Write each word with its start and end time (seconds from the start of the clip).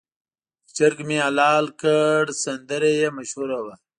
د 0.65 0.67
چرګ 0.77 0.99
مې 1.07 1.17
حلال 1.25 1.65
کړ 1.81 2.21
سندره 2.43 2.89
یې 2.99 3.07
مشهوره 3.17 3.59
وه. 3.65 3.75